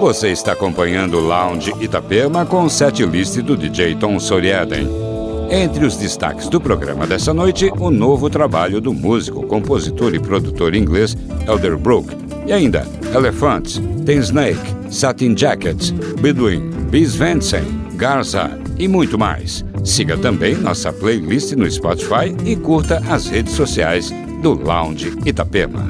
[0.00, 4.88] Você está acompanhando o Lounge Itapema com o set list do DJ Tom Soriaden.
[5.50, 10.74] Entre os destaques do programa dessa noite, o novo trabalho do músico, compositor e produtor
[10.76, 11.16] inglês
[11.48, 12.16] Elderbrook.
[12.46, 19.64] E ainda, Elephants, Ten Snake, Satin Jackets, Bedouin, Bis Vincent, Garza e muito mais.
[19.84, 25.84] Siga também nossa playlist no Spotify e curta as redes sociais do Lounge Itapema.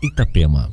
[0.00, 0.68] Itapema.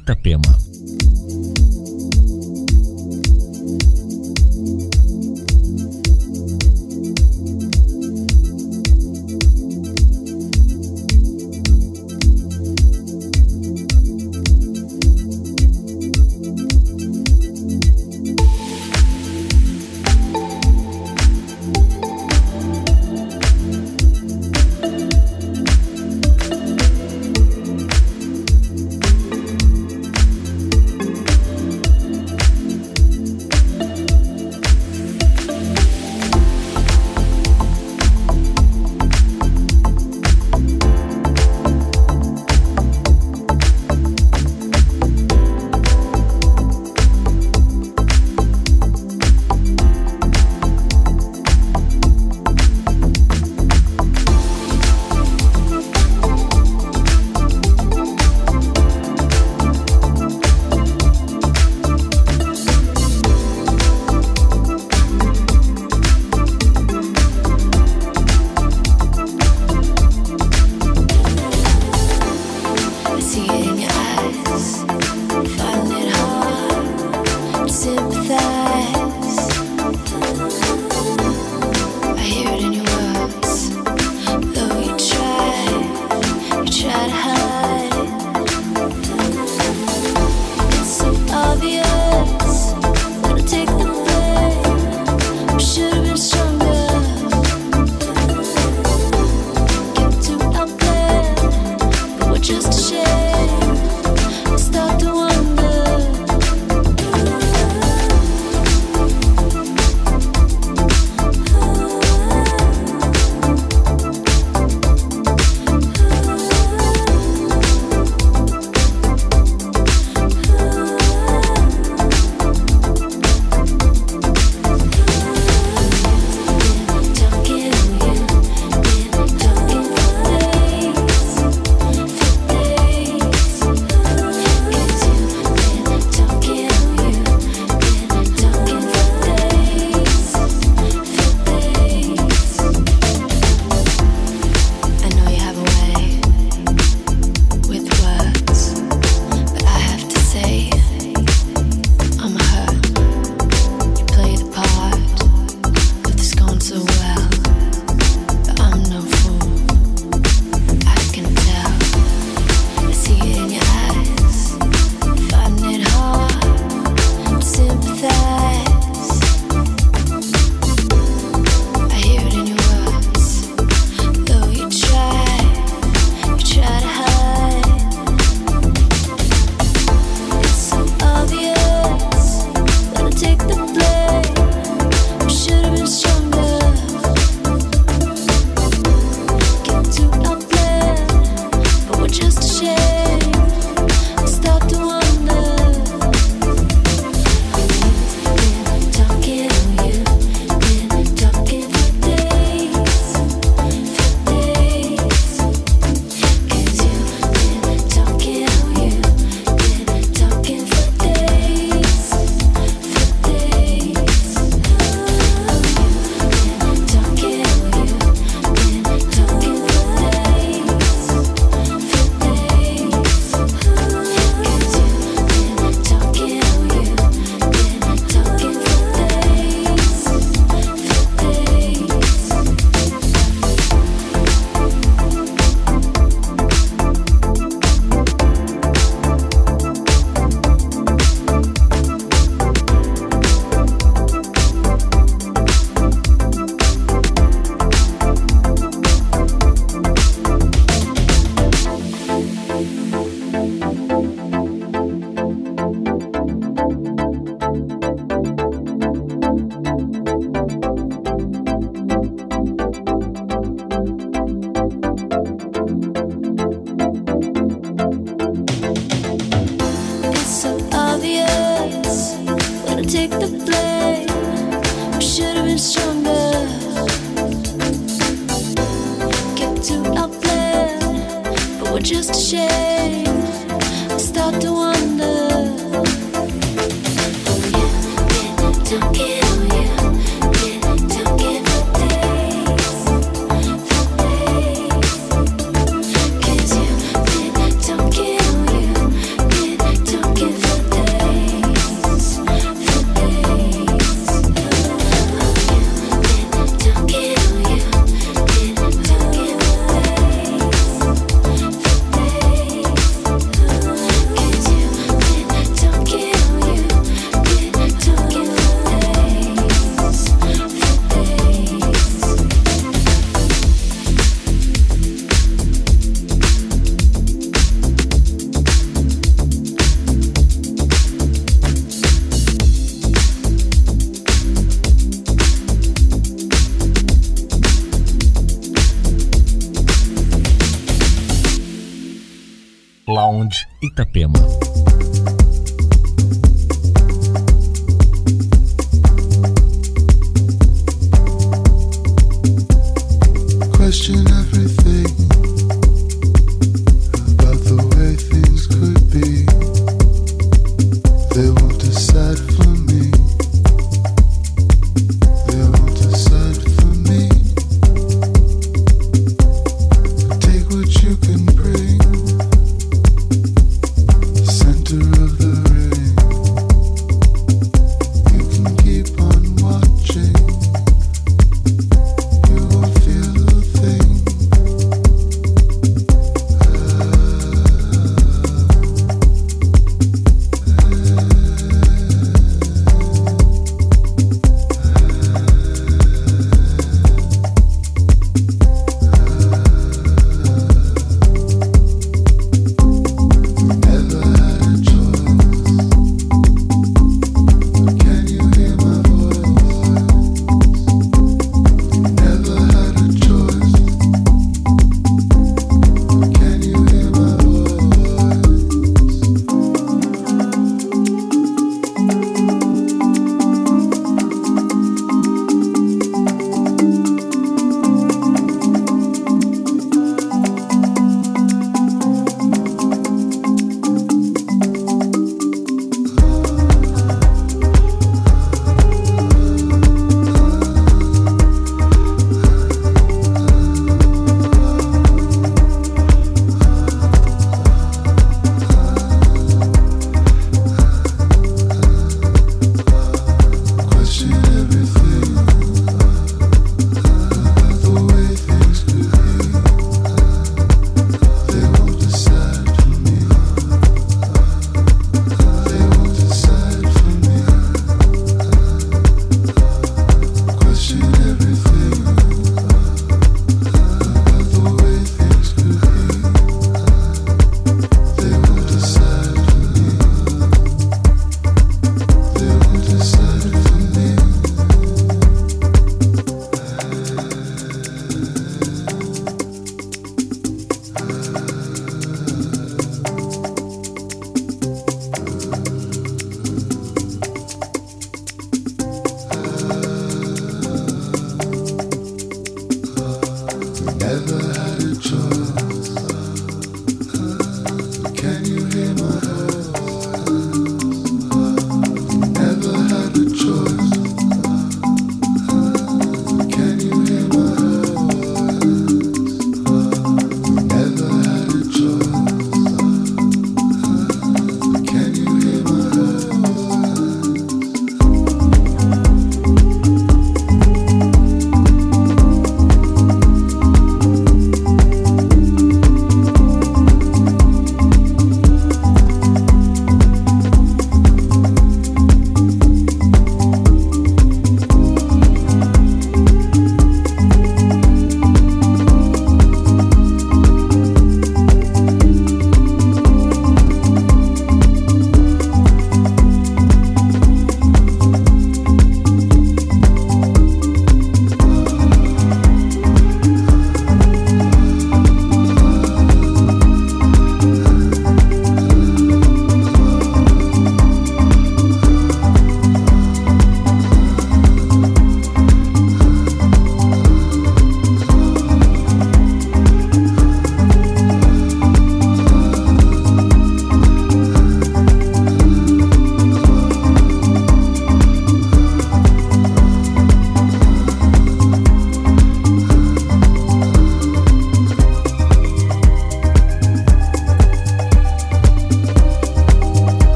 [0.00, 0.69] Itapema.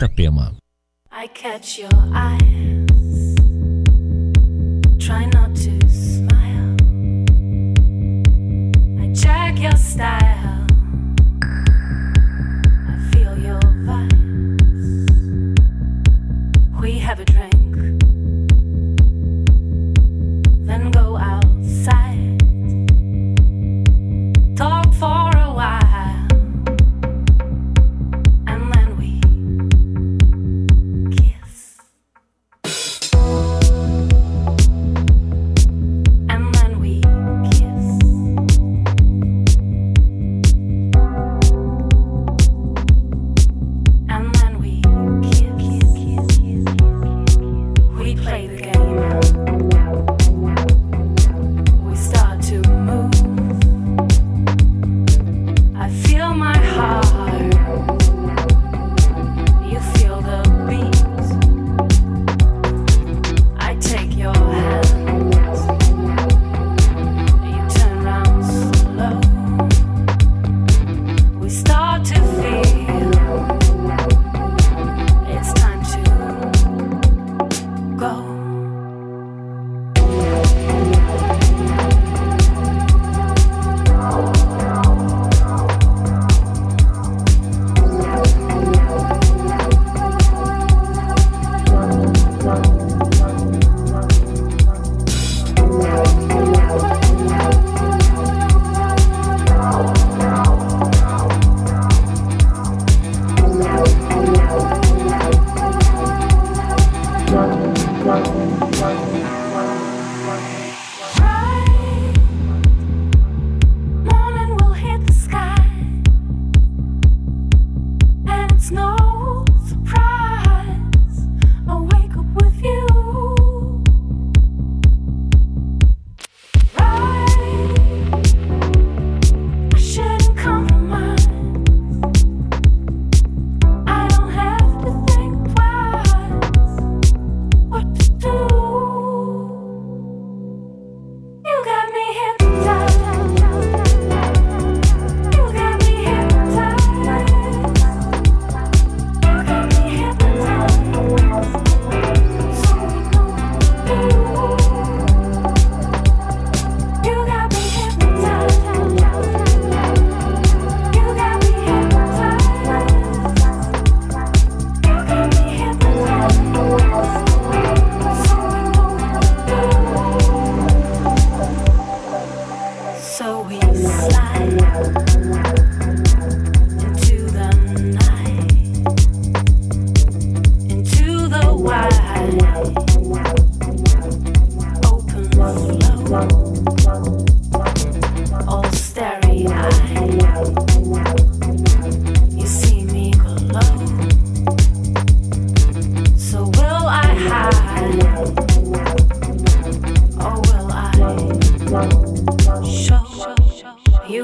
[0.00, 0.54] Itapema.
[1.12, 3.29] I catch your eyes.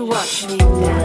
[0.07, 0.96] watch me now.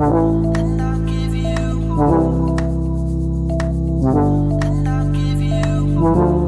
[0.00, 1.34] And I'll give
[5.40, 6.47] you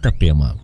[0.00, 0.56] Itapema.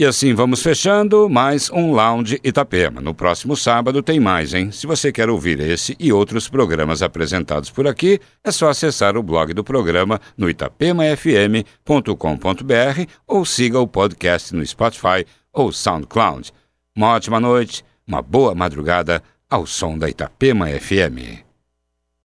[0.00, 3.02] E assim vamos fechando mais um Lounge Itapema.
[3.02, 4.72] No próximo sábado tem mais, hein?
[4.72, 9.22] Se você quer ouvir esse e outros programas apresentados por aqui, é só acessar o
[9.22, 16.50] blog do programa no itapemafm.com.br ou siga o podcast no Spotify ou SoundCloud.
[16.96, 21.49] Uma ótima noite, uma boa madrugada ao som da Itapema FM.